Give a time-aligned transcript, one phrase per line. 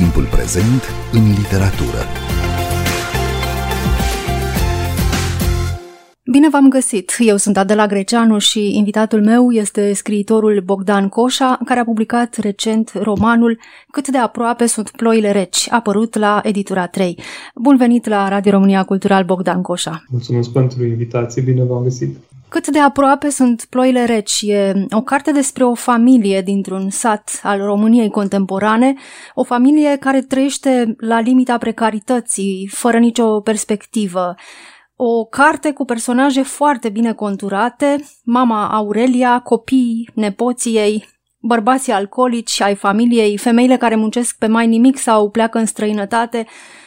[0.00, 1.98] Timpul prezent în literatură.
[6.30, 7.12] Bine v-am găsit!
[7.18, 12.92] Eu sunt Adela Greceanu și invitatul meu este scriitorul Bogdan Coșa, care a publicat recent
[12.94, 13.58] romanul
[13.90, 17.18] Cât de aproape sunt ploile reci, apărut la Editura 3.
[17.54, 20.04] Bun venit la Radio România Cultural, Bogdan Coșa!
[20.08, 22.16] Mulțumesc pentru invitație, bine v-am găsit!
[22.50, 27.58] Cât de aproape sunt ploile reci e o carte despre o familie dintr-un sat al
[27.58, 28.94] României contemporane,
[29.34, 34.34] o familie care trăiește la limita precarității, fără nicio perspectivă.
[34.96, 41.08] O carte cu personaje foarte bine conturate, mama Aurelia, copiii, nepoții ei,
[41.40, 46.46] bărbații alcoolici ai familiei, femeile care muncesc pe mai nimic sau pleacă în străinătate,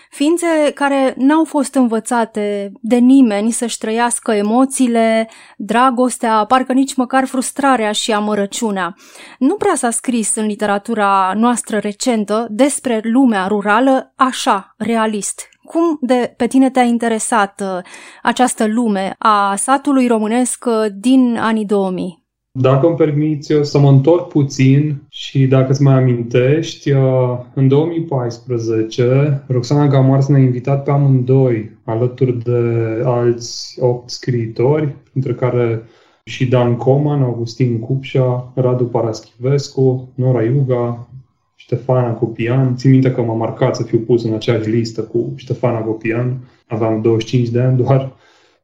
[0.10, 7.92] ființe care n-au fost învățate de nimeni să-și trăiască emoțiile, dragostea, parcă nici măcar frustrarea
[7.92, 8.96] și amărăciunea.
[9.40, 15.48] Nu prea s-a scris în literatura noastră recentă despre lumea rurală așa, realist.
[15.64, 17.84] Cum de pe tine te-a interesat uh,
[18.24, 22.23] această lume a satului românesc uh, din anii 2000?
[22.60, 27.68] Dacă îmi permiți, eu să mă întorc puțin și dacă îți mai amintești, uh, în
[27.68, 35.84] 2014, Roxana Gamars ne-a invitat pe amândoi, alături de alți opt scriitori, între care
[36.24, 41.08] și Dan Coman, Augustin Cupșa, Radu Paraschivescu, Nora Iuga,
[41.56, 42.76] Ștefana Copian.
[42.76, 46.38] Țin minte că m-a marcat să fiu pus în aceeași listă cu Ștefana Copian.
[46.68, 48.12] Aveam 25 de ani doar.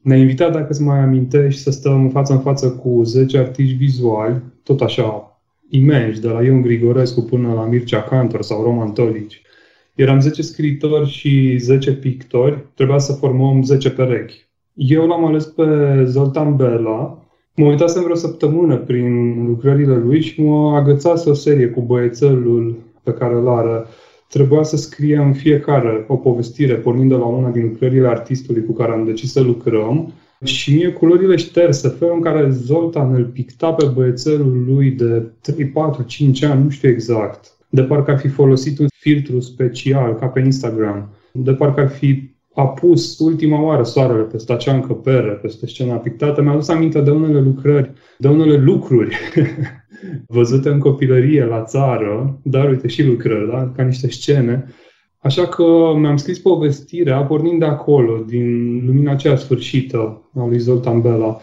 [0.02, 4.42] Ne-a invitat, dacă îți mai amintești, să stăm față în față cu 10 artiști vizuali,
[4.64, 9.42] tot așa imensi, de la Ion Grigorescu până la Mircea Cantor sau Roman Tolici.
[9.96, 14.48] Eram 10 scriitori și 10 pictori, trebuia să formăm 10 perechi.
[14.74, 15.64] Eu l-am ales pe
[16.06, 17.24] Zoltan Bela,
[17.56, 23.12] mă uitasem vreo săptămână prin lucrările lui și mă agățase o serie cu băiețelul pe
[23.12, 23.86] care îl are
[24.30, 28.92] trebuia să scriem fiecare o povestire, pornind de la una din lucrările artistului cu care
[28.92, 30.14] am decis să lucrăm.
[30.44, 35.66] Și mie culorile șterse, felul în care Zoltan îl picta pe băiețelul lui de 3,
[35.66, 37.58] 4, 5 ani, nu știu exact.
[37.70, 41.10] De parcă ar fi folosit un filtru special, ca pe Instagram.
[41.32, 46.42] De parcă ar fi a pus ultima oară soarele peste acea încăpere, peste scena pictată.
[46.42, 49.16] Mi-a adus aminte de unele lucrări, de unele lucruri
[50.28, 53.72] văzute în copilărie la țară, dar uite și lucrări, da?
[53.76, 54.66] ca niște scene.
[55.22, 55.64] Așa că
[55.96, 61.40] mi-am scris povestirea pornind de acolo, din lumina aceea sfârșită a lui Zoltan Bela.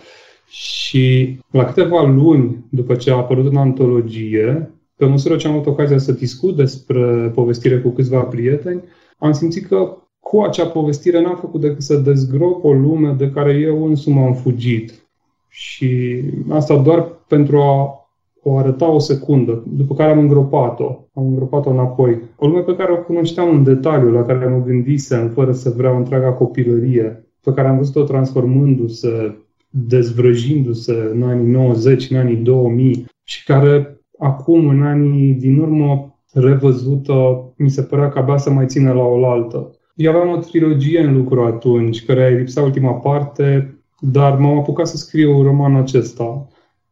[0.49, 5.67] Și la câteva luni după ce a apărut în antologie, pe măsură ce am avut
[5.67, 8.83] ocazia să discut despre povestire cu câțiva prieteni,
[9.19, 13.53] am simțit că cu acea povestire n-am făcut decât să dezgrop o lume de care
[13.53, 15.07] eu însumi am fugit.
[15.49, 18.06] Și asta doar pentru a
[18.49, 20.85] o arăta o secundă, după care am îngropat-o.
[21.15, 22.21] Am îngropat-o înapoi.
[22.37, 25.97] O lume pe care o cunoșteam în detaliu, la care mă gândisem, fără să vreau
[25.97, 29.37] întreaga copilărie, pe care am văzut-o transformându-se,
[29.71, 37.15] dezvrăjindu-se în anii 90, în anii 2000 și care acum, în anii din urmă, revăzută,
[37.57, 39.71] mi se părea că abia să mai ține la oaltă.
[39.95, 44.87] Eu aveam o trilogie în lucru atunci, care îi lipsa ultima parte, dar m-am apucat
[44.87, 46.49] să scriu romanul acesta.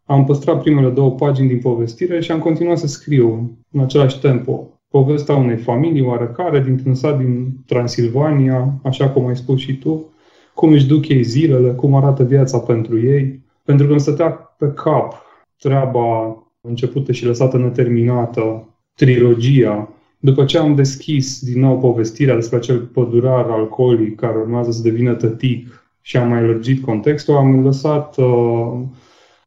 [0.07, 4.69] Am păstrat primele două pagini din povestire și am continuat să scriu în același tempo.
[4.89, 10.13] Povestea unei familii oarecare dintr-un sat din Transilvania, așa cum ai spus și tu,
[10.55, 13.43] cum își duc ei zilele, cum arată viața pentru ei.
[13.65, 15.15] Pentru că îmi stătea pe cap
[15.59, 19.89] treaba începută și lăsată neterminată, trilogia.
[20.19, 25.15] După ce am deschis din nou povestirea despre acel pădurar alcoolic care urmează să devină
[25.15, 28.81] tătic și am mai lărgit contextul, am lăsat uh,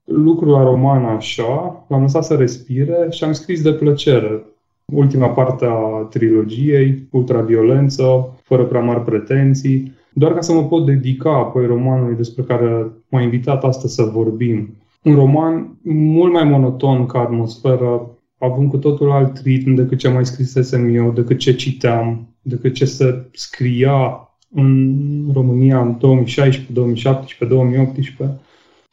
[0.07, 4.45] lucrul la roman așa, l-am lăsat să respire și am scris de plăcere.
[4.93, 11.37] Ultima parte a trilogiei, ultraviolență, fără prea mari pretenții, doar ca să mă pot dedica
[11.37, 14.75] apoi romanului despre care m-a invitat astăzi să vorbim.
[15.03, 20.25] Un roman mult mai monoton ca atmosferă, având cu totul alt ritm decât ce mai
[20.25, 28.39] scrisesem eu, decât ce citeam, decât ce se scria în România în 2016, 2017, 2018.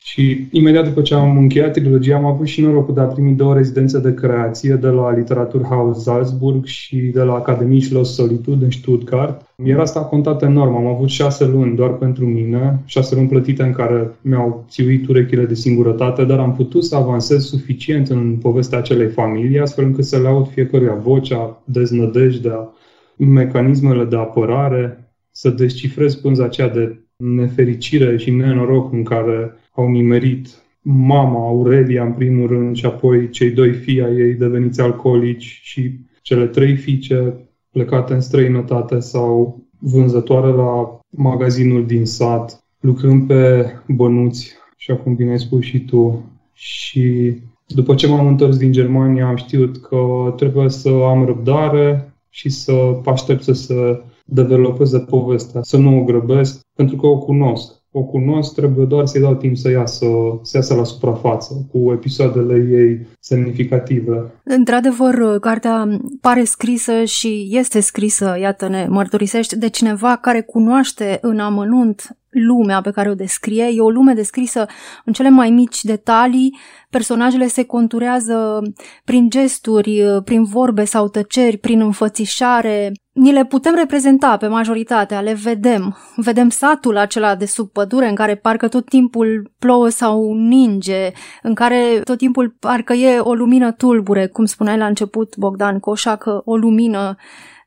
[0.07, 3.55] Și imediat după ce am încheiat trilogia, am avut și norocul de a primi două
[3.55, 9.47] rezidențe de creație de la Literaturhaus Salzburg și de la Academie Schloss Solitude în Stuttgart.
[9.65, 10.75] Iar asta a contat enorm.
[10.75, 15.45] Am avut șase luni doar pentru mine, șase luni plătite în care mi-au țiuit urechile
[15.45, 20.19] de singurătate, dar am putut să avansez suficient în povestea acelei familii, astfel încât să
[20.19, 22.73] le aud fiecăruia vocea, deznădejdea,
[23.17, 30.49] mecanismele de apărare, să descifrez pânza aceea de nefericire și nenoroc în care au nimerit
[30.83, 35.93] mama Aurelia în primul rând și apoi cei doi fii ai ei deveniți alcoolici și
[36.23, 37.35] cele trei fiice
[37.71, 45.31] plecate în străinătate sau vânzătoare la magazinul din sat, lucrând pe bănuți, așa cum bine
[45.31, 46.25] ai spus și tu.
[46.53, 47.37] Și
[47.67, 53.01] după ce m-am întors din Germania, am știut că trebuie să am răbdare și să
[53.05, 58.55] aștept să se developeze povestea, să nu o grăbesc, pentru că o cunosc o cunosc,
[58.55, 60.07] trebuie doar să-i dau timp să iasă,
[60.43, 64.33] să iasă la suprafață, cu episoadele ei semnificative.
[64.43, 71.39] Într-adevăr, cartea pare scrisă și este scrisă, iată ne mărturisești, de cineva care cunoaște în
[71.39, 73.65] amănunt lumea pe care o descrie.
[73.65, 74.67] E o lume descrisă
[75.05, 76.59] în cele mai mici detalii.
[76.91, 78.63] Personajele se conturează
[79.05, 82.93] prin gesturi, prin vorbe sau tăceri, prin înfățișare.
[83.13, 85.97] Ni le putem reprezenta pe majoritatea, le vedem.
[86.17, 91.55] Vedem satul acela de sub pădure în care parcă tot timpul plouă sau ninge, în
[91.55, 96.43] care tot timpul parcă e o lumină tulbure, cum spuneai la început, Bogdan Coșa, că
[96.45, 97.17] o lumină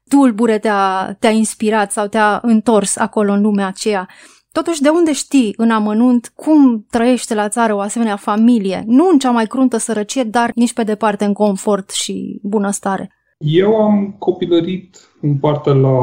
[0.10, 4.08] tulbure te-a, te-a inspirat sau te-a întors acolo în lumea aceea.
[4.59, 8.83] Totuși, de unde știi în amănunt cum trăiește la țară o asemenea familie?
[8.88, 13.12] Nu în cea mai cruntă sărăcie, dar nici pe departe în confort și bunăstare.
[13.38, 16.00] Eu am copilărit în parte la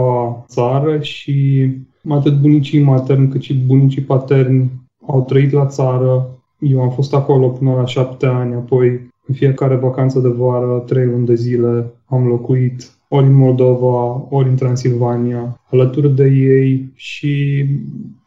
[0.47, 1.67] țară și
[2.09, 4.71] atât bunicii materni cât și bunicii paterni
[5.07, 6.39] au trăit la țară.
[6.59, 8.89] Eu am fost acolo până la șapte ani, apoi
[9.27, 14.49] în fiecare vacanță de vară, trei luni de zile, am locuit ori în Moldova, ori
[14.49, 17.65] în Transilvania, alături de ei și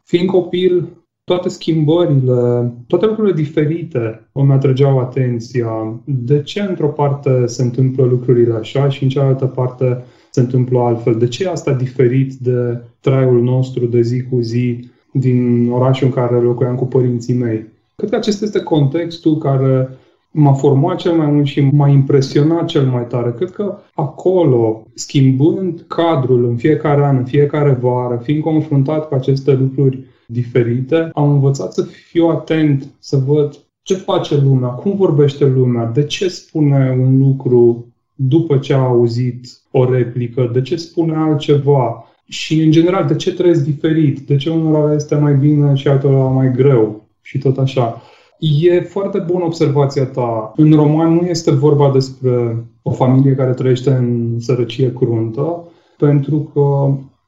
[0.07, 0.87] Fiind copil,
[1.23, 6.01] toate schimbările, toate lucrurile diferite îmi atrăgeau atenția.
[6.05, 11.15] De ce într-o parte se întâmplă lucrurile așa și în cealaltă parte se întâmplă altfel?
[11.15, 16.35] De ce asta diferit de traiul nostru de zi cu zi din orașul în care
[16.39, 17.65] locuiam cu părinții mei?
[17.95, 19.89] Cred că acesta este contextul care
[20.37, 23.33] m-a format cel mai mult și m-a impresionat cel mai tare.
[23.37, 29.53] Cred că acolo, schimbând cadrul în fiecare an, în fiecare vară, fiind confruntat cu aceste
[29.53, 35.85] lucruri diferite, am învățat să fiu atent, să văd ce face lumea, cum vorbește lumea,
[35.85, 37.85] de ce spune un lucru
[38.15, 43.33] după ce a auzit o replică, de ce spune altceva și, în general, de ce
[43.33, 48.01] trăiesc diferit, de ce unora este mai bine și altora mai greu și tot așa.
[48.39, 50.53] E foarte bună observația ta.
[50.55, 55.63] În roman nu este vorba despre o familie care trăiește în sărăcie cruntă,
[55.97, 56.59] pentru că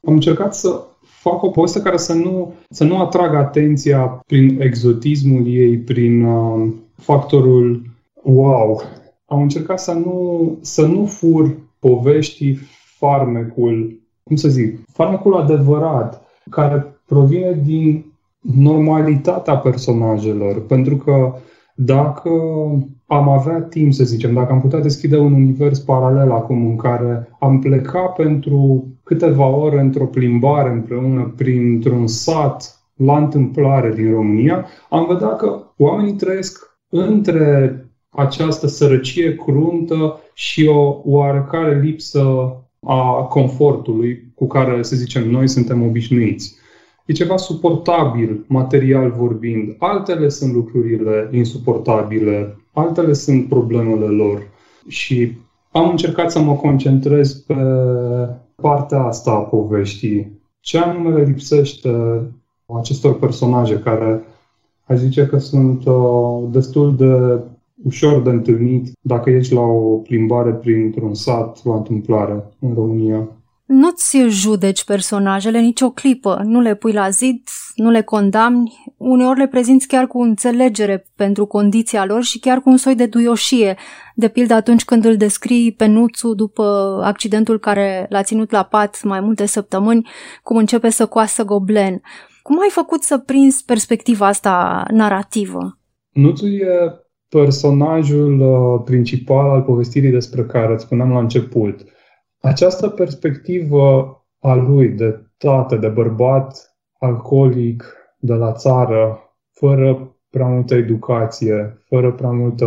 [0.06, 5.46] am încercat să fac o poveste care să nu, să nu atragă atenția prin exotismul
[5.46, 7.82] ei, prin uh, factorul
[8.22, 8.82] wow.
[9.26, 12.58] Am încercat să nu, să nu fur poveștii
[12.98, 18.09] farmecul, cum să zic, farmecul adevărat, care provine din
[18.40, 21.34] normalitatea personajelor, pentru că
[21.74, 22.30] dacă
[23.06, 27.36] am avea timp, să zicem, dacă am putea deschide un univers paralel acum în care
[27.38, 35.06] am pleca pentru câteva ore într-o plimbare împreună printr-un sat la întâmplare din România, am
[35.06, 37.74] vedea că oamenii trăiesc între
[38.10, 45.82] această sărăcie cruntă și o oarecare lipsă a confortului cu care, să zicem, noi suntem
[45.82, 46.58] obișnuiți.
[47.10, 49.74] E ceva suportabil, material vorbind.
[49.78, 54.42] Altele sunt lucrurile insuportabile, altele sunt problemele lor.
[54.88, 55.36] Și
[55.70, 57.54] am încercat să mă concentrez pe
[58.54, 60.40] partea asta a poveștii.
[60.60, 62.22] Ce anume le lipsește
[62.78, 64.24] acestor personaje care
[64.86, 67.40] aș zice că sunt uh, destul de
[67.84, 73.28] ușor de întâlnit dacă ești la o plimbare printr-un sat la întâmplare în România.
[73.72, 77.42] Nu-ți judeci personajele nicio clipă, nu le pui la zid,
[77.74, 82.70] nu le condamni, uneori le prezinți chiar cu înțelegere pentru condiția lor și chiar cu
[82.70, 83.76] un soi de duioșie,
[84.14, 86.62] de pildă atunci când îl descrii pe Nuțu după
[87.04, 90.08] accidentul care l-a ținut la pat mai multe săptămâni,
[90.42, 92.00] cum începe să coasă goblen.
[92.42, 95.78] Cum ai făcut să prinzi perspectiva asta narrativă?
[96.12, 96.68] Nuțu e
[97.28, 101.80] personajul uh, principal al povestirii despre care îți spuneam la început–
[102.40, 107.84] această perspectivă a lui de tată, de bărbat alcoolic
[108.18, 109.18] de la țară,
[109.52, 112.66] fără prea multă educație, fără prea multă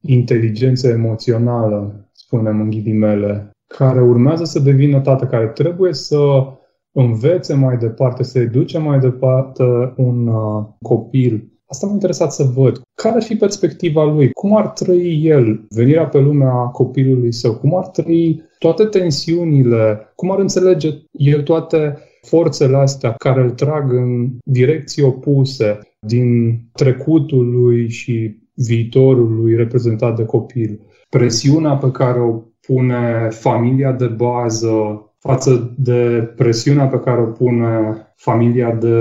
[0.00, 6.46] inteligență emoțională, spunem în ghidimele, care urmează să devină tată, care trebuie să
[6.92, 12.80] învețe mai departe, să educe mai departe un uh, copil Asta m-a interesat să văd.
[12.94, 14.30] Care ar fi perspectiva lui?
[14.32, 17.54] Cum ar trăi el venirea pe lumea copilului său?
[17.54, 20.12] Cum ar trăi toate tensiunile?
[20.14, 27.50] Cum ar înțelege el toate forțele astea care îl trag în direcții opuse din trecutul
[27.50, 30.80] lui și viitorul lui reprezentat de copil?
[31.08, 37.96] Presiunea pe care o pune familia de bază față de presiunea pe care o pune
[38.16, 38.94] familia de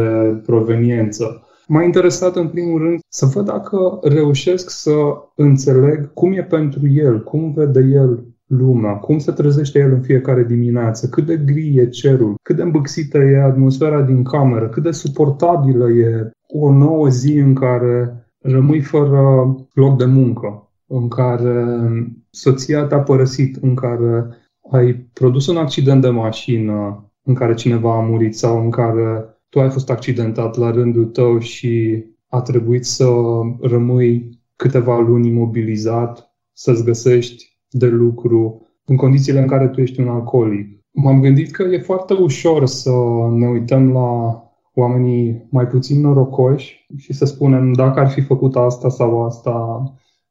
[0.45, 1.46] proveniență.
[1.67, 4.91] M-a interesat în primul rând să văd dacă reușesc să
[5.35, 10.43] înțeleg cum e pentru el, cum vede el lumea, cum se trezește el în fiecare
[10.43, 14.91] dimineață, cât de gri e cerul, cât de îmbâxită e atmosfera din cameră, cât de
[14.91, 21.65] suportabilă e o nouă zi în care rămâi fără loc de muncă, în care
[22.29, 24.27] soția te-a părăsit, în care
[24.71, 29.59] ai produs un accident de mașină, în care cineva a murit sau în care tu
[29.59, 33.07] ai fost accidentat la rândul tău și a trebuit să
[33.61, 40.07] rămâi câteva luni imobilizat, să-ți găsești de lucru în condițiile în care tu ești un
[40.07, 40.85] alcoolic.
[40.91, 42.91] M-am gândit că e foarte ușor să
[43.31, 44.41] ne uităm la
[44.73, 49.83] oamenii mai puțin norocoși și să spunem dacă ar fi făcut asta sau asta,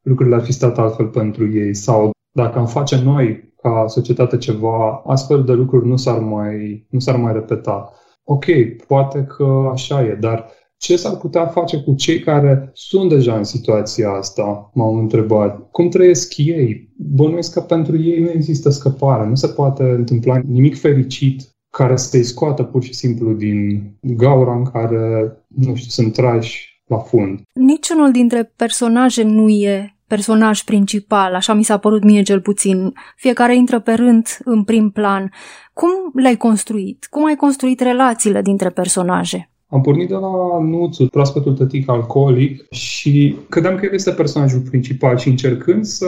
[0.03, 5.03] lucrurile ar fi stat altfel pentru ei sau dacă am face noi ca societate ceva,
[5.07, 7.93] astfel de lucruri nu s-ar mai, nu s-ar mai repeta.
[8.29, 8.45] Ok,
[8.87, 13.45] poate că așa e, dar ce s-ar putea face cu cei care sunt deja în
[13.45, 15.71] situația asta, m-au întrebat.
[15.71, 16.93] Cum trăiesc ei?
[16.97, 22.23] Bănuiesc că pentru ei nu există scăpare, nu se poate întâmpla nimic fericit care să-i
[22.23, 27.41] scoată pur și simplu din gaura în care, nu știu, sunt trași la fund.
[27.53, 32.93] Niciunul dintre personaje nu e personaj principal, așa mi s-a părut mie cel puțin.
[33.17, 35.31] Fiecare intră pe rând în prim plan.
[35.73, 37.07] Cum le-ai construit?
[37.11, 39.51] Cum ai construit relațiile dintre personaje?
[39.69, 45.17] Am pornit de la Nuțu, proaspătul tătic alcoolic și credeam că el este personajul principal
[45.17, 46.07] și încercând să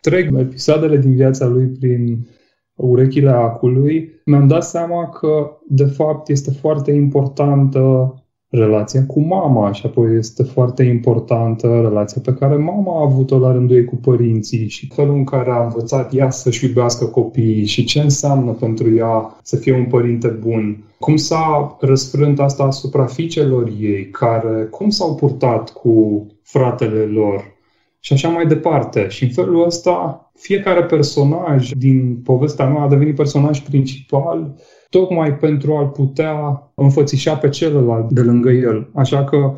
[0.00, 2.26] trec episoadele din viața lui prin
[2.74, 8.14] urechile acului, mi-am dat seama că, de fapt, este foarte importantă
[8.50, 13.52] relația cu mama și apoi este foarte importantă relația pe care mama a avut-o la
[13.52, 17.84] rândul ei cu părinții și felul în care a învățat ea să-și iubească copiii și
[17.84, 20.84] ce înseamnă pentru ea să fie un părinte bun.
[20.98, 27.54] Cum s-a răsfrânt asta asupra fiicelor ei, care cum s-au purtat cu fratele lor,
[28.06, 29.08] și așa mai departe.
[29.08, 34.54] Și în felul ăsta, fiecare personaj din povestea mea a devenit personaj principal
[34.90, 38.90] tocmai pentru a-l putea înfățișa pe celălalt de lângă el.
[38.94, 39.54] Așa că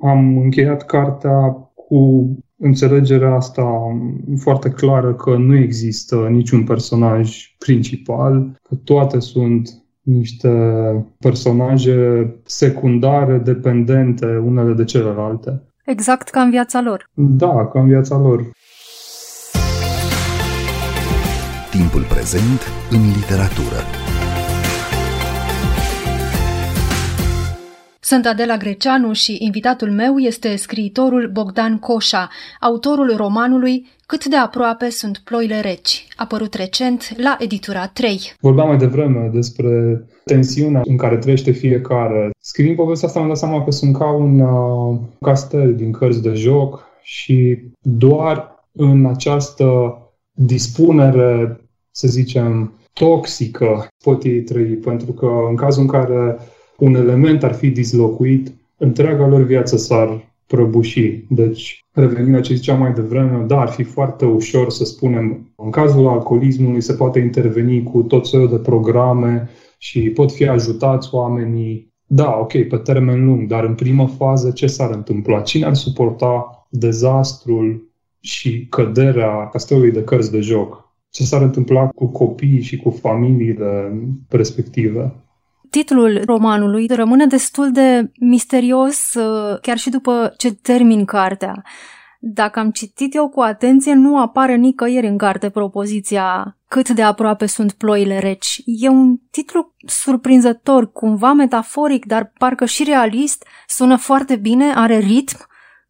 [0.00, 3.66] am încheiat cartea cu înțelegerea asta
[4.36, 9.68] foarte clară că nu există niciun personaj principal, că toate sunt
[10.02, 10.50] niște
[11.18, 15.62] personaje secundare, dependente unele de celelalte.
[15.84, 17.10] Exact ca în viața lor.
[17.14, 18.50] Da, ca în viața lor.
[21.70, 23.80] Timpul prezent în literatură.
[28.14, 32.28] Sunt Adela Greceanu și invitatul meu este scriitorul Bogdan Coșa,
[32.60, 38.20] autorul romanului Cât de aproape sunt ploile reci, apărut recent la editura 3.
[38.40, 42.30] Vorbeam mai devreme despre tensiunea în care trăiește fiecare.
[42.38, 46.32] Scriind povestea asta, am dat seama că sunt ca un uh, castel din cărți de
[46.32, 49.98] joc și doar în această
[50.32, 56.38] dispunere, să zicem, toxică pot ei trăi, pentru că în cazul în care
[56.78, 61.24] un element ar fi dislocuit, întreaga lor viață s-ar prăbuși.
[61.28, 65.70] Deci, revenind la ce ziceam mai devreme, da, ar fi foarte ușor să spunem, în
[65.70, 71.92] cazul alcoolismului se poate interveni cu tot felul de programe și pot fi ajutați oamenii.
[72.06, 75.40] Da, ok, pe termen lung, dar în primă fază ce s-ar întâmpla?
[75.40, 80.92] Cine ar suporta dezastrul și căderea castelului de cărți de joc?
[81.10, 83.92] Ce s-ar întâmpla cu copiii și cu familiile
[84.28, 85.23] respective?
[85.74, 91.62] Titlul romanului rămâne destul de misterios uh, chiar și după ce termin cartea.
[92.20, 97.46] Dacă am citit eu cu atenție, nu apare nicăieri în carte propoziția cât de aproape
[97.46, 98.62] sunt ploile reci.
[98.64, 105.36] E un titlu surprinzător, cumva metaforic, dar parcă și realist, sună foarte bine, are ritm.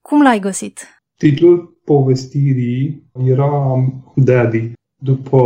[0.01, 1.03] Cum l-ai găsit?
[1.19, 3.75] Titlul povestirii era
[4.15, 5.39] Daddy, după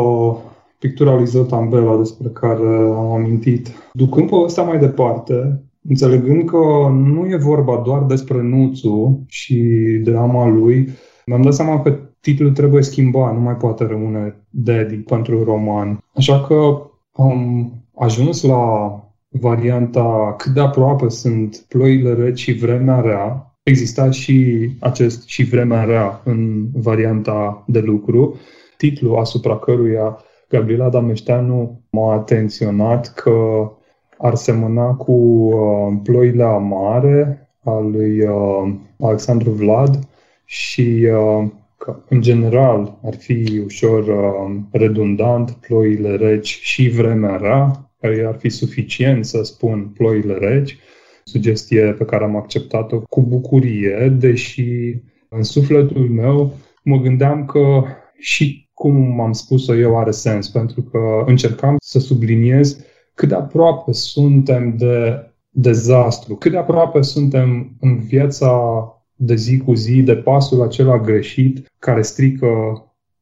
[0.78, 3.68] pictura lui Zoltan Bela despre care am amintit.
[3.92, 9.56] Ducând povestea mai departe, înțelegând că nu e vorba doar despre Nuțu și
[10.02, 10.88] drama lui,
[11.26, 16.04] mi-am dat seama că titlul trebuie schimbat, nu mai poate rămâne Daddy pentru roman.
[16.14, 16.82] Așa că
[17.12, 18.92] am ajuns la
[19.28, 23.52] varianta cât de aproape sunt ploile reci și vremea rea.
[23.62, 28.34] Exista și acest și vremea rea în varianta de lucru,
[28.76, 30.18] titlul asupra căruia
[30.48, 33.70] Gabriela Dameșteanu m-a atenționat că
[34.18, 39.98] ar semăna cu uh, Ploile amare al lui uh, Alexandru Vlad
[40.44, 47.90] și uh, că, în general, ar fi ușor uh, redundant ploile reci și vremea rea,
[48.00, 50.78] care ar fi suficient să spun ploile reci,
[51.24, 54.94] sugestie pe care am acceptat-o cu bucurie, deși
[55.28, 57.84] în sufletul meu mă gândeam că
[58.18, 62.80] și cum am spus-o eu are sens, pentru că încercam să subliniez
[63.14, 68.82] cât de aproape suntem de dezastru, cât de aproape suntem în viața
[69.14, 72.48] de zi cu zi de pasul acela greșit care strică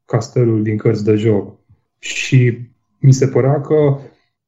[0.05, 1.59] castelul din cărți de joc.
[1.99, 2.59] Și
[2.99, 3.99] mi se părea că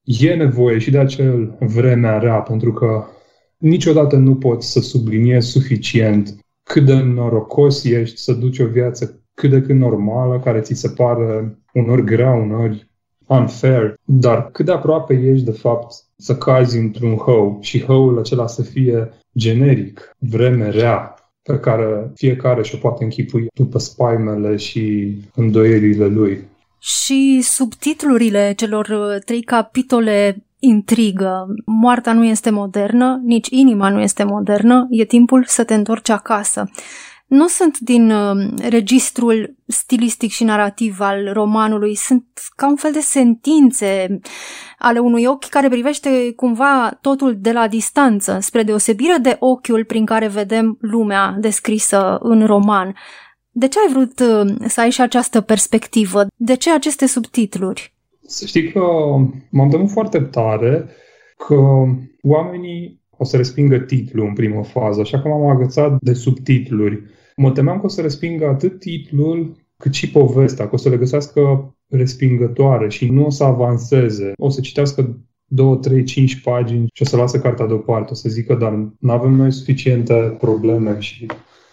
[0.03, 3.05] e nevoie și de acel vremea rea, pentru că
[3.57, 9.51] niciodată nu poți să subliniezi suficient cât de norocos ești să duci o viață cât
[9.51, 12.91] de cât normală, care ți se pare unori grea, unori
[13.27, 18.47] unfair, dar cât de aproape ești de fapt să cazi într-un hău și hăul acela
[18.47, 26.07] să fie generic, vreme rea, pe care fiecare și-o poate închipui după spaimele și îndoierile
[26.07, 26.45] lui.
[26.79, 31.47] Și subtitlurile celor uh, trei capitole intrigă.
[31.65, 36.71] Moartea nu este modernă, nici inima nu este modernă, e timpul să te întorci acasă
[37.29, 42.25] nu sunt din uh, registrul stilistic și narrativ al romanului, sunt
[42.57, 44.21] ca un fel de sentințe
[44.79, 50.05] ale unui ochi care privește cumva totul de la distanță, spre deosebire de ochiul prin
[50.05, 52.95] care vedem lumea descrisă în roman.
[53.51, 56.27] De ce ai vrut uh, să ai și această perspectivă?
[56.37, 57.95] De ce aceste subtitluri?
[58.27, 58.81] Să știi că
[59.51, 60.89] m-am temut foarte tare
[61.47, 61.85] că
[62.23, 67.03] oamenii o să respingă titlul în primă fază, așa că m-am agățat de subtitluri.
[67.41, 70.97] Mă temeam că o să respingă atât titlul cât și povestea, că o să le
[70.97, 74.33] găsească respingătoare și nu o să avanseze.
[74.37, 78.11] O să citească 2, 3, 5 pagini și o să lasă cartea deoparte.
[78.13, 81.27] O să zică, dar nu avem noi suficiente probleme și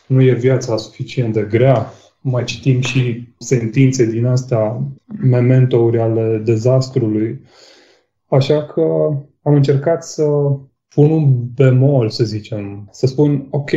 [0.07, 1.91] nu e viața suficient de grea.
[2.22, 4.81] Mai citim și sentințe din astea,
[5.22, 7.41] mementouri ale dezastrului.
[8.27, 8.81] Așa că
[9.41, 10.25] am încercat să
[10.88, 13.71] pun un bemol, să zicem, să spun, ok,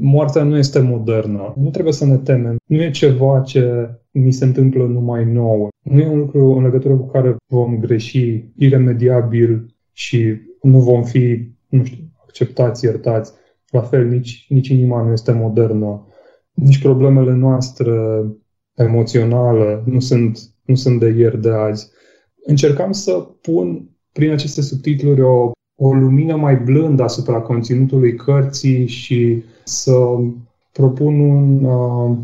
[0.00, 1.54] moartea nu este modernă.
[1.56, 2.56] Nu trebuie să ne temem.
[2.66, 5.68] Nu e ceva ce mi se întâmplă numai nouă.
[5.82, 11.50] Nu e un lucru în legătură cu care vom greși iremediabil și nu vom fi,
[11.68, 13.32] nu știu, acceptați, iertați.
[13.70, 16.06] La fel, nici, nici inima nu este modernă.
[16.52, 18.24] Nici problemele noastre
[18.74, 21.90] emoționale nu sunt, nu sunt de ieri, de azi.
[22.44, 29.42] Încercam să pun prin aceste subtitluri o, o lumină mai blândă asupra conținutului cărții și
[29.64, 29.94] să
[30.72, 32.16] propun un uh,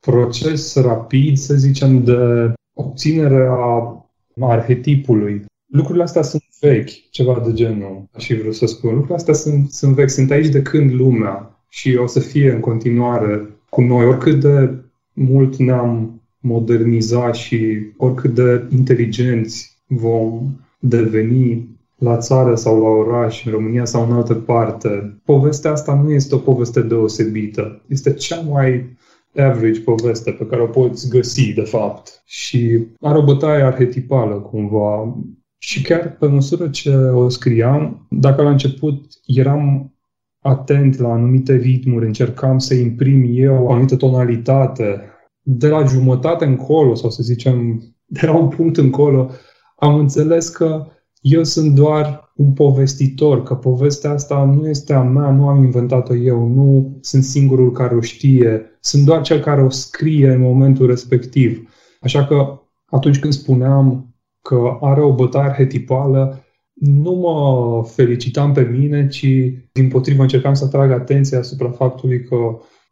[0.00, 3.96] proces rapid, să zicem, de obținere a
[4.40, 5.44] arhetipului.
[5.72, 8.90] Lucrurile astea sunt vechi, ceva de genul, și vreau să spun.
[8.90, 12.60] Lucrurile astea sunt, sunt vechi, sunt aici de când lumea și o să fie în
[12.60, 14.74] continuare cu noi, oricât de
[15.12, 21.68] mult ne-am modernizat și oricât de inteligenți vom deveni
[22.02, 25.20] la țară sau la oraș, în România sau în altă parte.
[25.24, 27.82] Povestea asta nu este o poveste deosebită.
[27.88, 28.96] Este cea mai
[29.36, 32.22] average poveste pe care o poți găsi, de fapt.
[32.24, 35.16] Și are o bătaie arhetipală, cumva.
[35.58, 39.94] Și chiar pe măsură ce o scriam, dacă la început eram
[40.40, 45.00] atent la anumite ritmuri, încercam să imprim eu o anumită tonalitate,
[45.42, 49.30] de la jumătate încolo, sau să zicem, de la un punct încolo,
[49.76, 50.86] am înțeles că
[51.22, 56.14] eu sunt doar un povestitor, că povestea asta nu este a mea, nu am inventat-o
[56.14, 60.86] eu, nu sunt singurul care o știe, sunt doar cel care o scrie în momentul
[60.86, 61.68] respectiv.
[62.00, 69.08] Așa că atunci când spuneam că are o bătaie arhetipală, nu mă felicitam pe mine,
[69.08, 69.26] ci
[69.72, 72.36] din potrivă încercam să atrag atenția asupra faptului că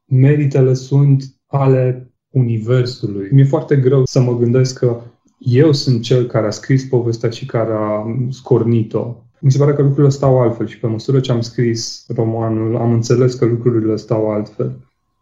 [0.07, 3.29] meritele sunt ale Universului.
[3.31, 5.01] Mi-e foarte greu să mă gândesc că
[5.41, 9.15] eu sunt cel care a scris povestea și care a scornit-o.
[9.41, 12.93] Mi se pare că lucrurile stau altfel și pe măsură ce am scris romanul, am
[12.93, 14.77] înțeles că lucrurile stau altfel.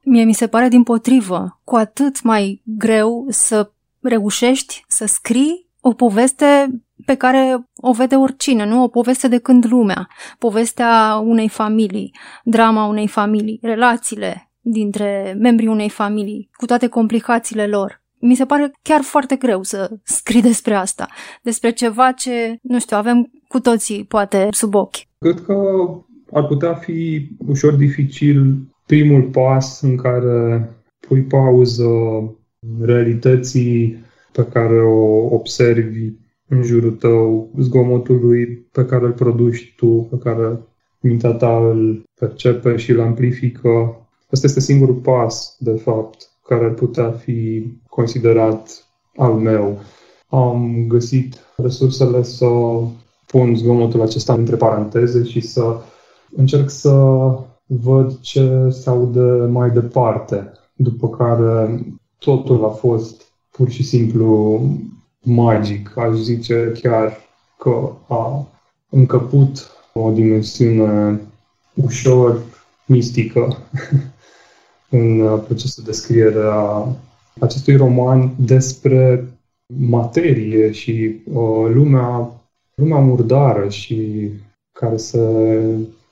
[0.04, 5.92] Mie mi se pare din potrivă, cu atât mai greu să reușești să scrii o
[5.92, 8.82] poveste pe care o vede oricine, nu?
[8.82, 15.88] O poveste de când lumea, povestea unei familii, drama unei familii, relațiile dintre membrii unei
[15.88, 21.08] familii, cu toate complicațiile lor mi se pare chiar foarte greu să scrii despre asta,
[21.42, 24.96] despre ceva ce, nu știu, avem cu toții, poate, sub ochi.
[25.18, 25.54] Cred că
[26.32, 30.70] ar putea fi ușor dificil primul pas în care
[31.08, 31.88] pui pauză
[32.80, 36.12] realității pe care o observi
[36.48, 40.58] în jurul tău, zgomotului pe care îl produci tu, pe care
[41.00, 43.96] mintea ta îl percepe și îl amplifică.
[44.30, 47.66] Asta este singurul pas, de fapt, care ar putea fi
[47.98, 49.78] considerat al meu.
[50.28, 52.46] Am găsit resursele să
[53.26, 55.76] pun zgomotul acesta între paranteze și să
[56.36, 56.94] încerc să
[57.66, 61.80] văd ce se aude mai departe, după care
[62.18, 64.60] totul a fost pur și simplu
[65.22, 65.96] magic.
[65.96, 67.16] Aș zice chiar
[67.58, 68.46] că a
[68.88, 71.20] încăput o dimensiune
[71.74, 72.42] ușor
[72.86, 73.56] mistică
[75.00, 76.86] în procesul de scriere a
[77.40, 79.28] acestui roman despre
[79.78, 82.30] materie și uh, lumea,
[82.74, 84.30] lumea murdară și
[84.72, 85.20] care se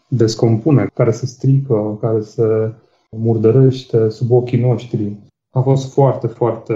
[0.09, 2.73] descompune, care se strică, care se
[3.11, 5.13] murdărește sub ochii noștri.
[5.55, 6.75] A fost foarte, foarte,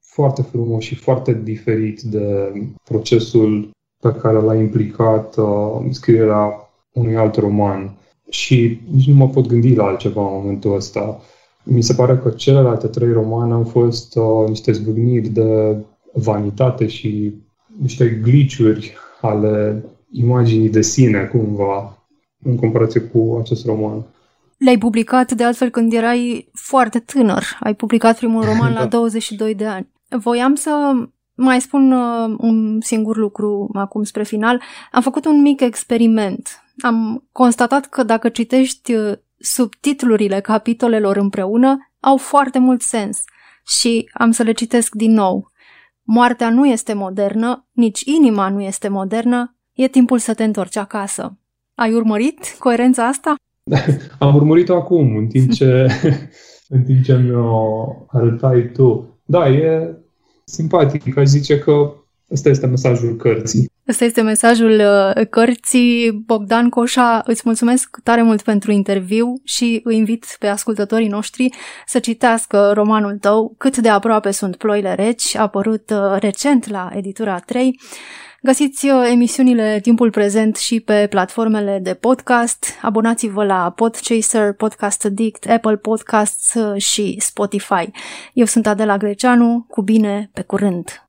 [0.00, 2.52] foarte frumos și foarte diferit de
[2.84, 3.70] procesul
[4.02, 7.96] pe care l-a implicat uh, scrierea unui alt roman.
[8.28, 11.20] Și nici nu mă pot gândi la altceva în momentul ăsta.
[11.68, 15.76] Mi se pare că celelalte trei romane au fost uh, niște zbâgniri de
[16.12, 17.34] vanitate și
[17.80, 22.06] niște gliciuri ale imaginii de sine, cumva,
[22.42, 24.04] în comparație cu acest roman.
[24.58, 27.44] Le-ai publicat, de altfel, când erai foarte tânăr.
[27.60, 28.80] Ai publicat primul roman da.
[28.80, 29.88] la 22 de ani.
[30.08, 30.92] Voiam să
[31.34, 34.62] mai spun uh, un singur lucru acum spre final.
[34.92, 36.64] Am făcut un mic experiment.
[36.78, 39.12] Am constatat că dacă citești uh,
[39.46, 43.22] subtitlurile capitolelor împreună, au foarte mult sens.
[43.66, 45.50] Și am să le citesc din nou.
[46.02, 51.38] Moartea nu este modernă, nici inima nu este modernă, e timpul să te întorci acasă.
[51.74, 53.34] Ai urmărit coerența asta?
[54.18, 55.86] Am urmărit-o acum, în timp ce,
[56.68, 59.18] în timp ce mi-o arătai tu.
[59.24, 59.96] Da, e
[60.44, 61.16] simpatic.
[61.16, 61.92] Aș zice că
[62.30, 63.70] ăsta este mesajul cărții.
[63.88, 66.12] Ăsta este mesajul uh, cărții.
[66.12, 71.48] Bogdan Coșa, îți mulțumesc tare mult pentru interviu și îi invit pe ascultătorii noștri
[71.86, 77.38] să citească romanul tău Cât de aproape sunt ploile reci, apărut uh, recent la editura
[77.38, 77.80] 3.
[78.42, 82.66] Găsiți uh, emisiunile Timpul Prezent și pe platformele de podcast.
[82.82, 87.90] Abonați-vă la Podchaser, Podcast Addict, Apple Podcasts și Spotify.
[88.32, 91.05] Eu sunt Adela Greceanu, cu bine, pe curând!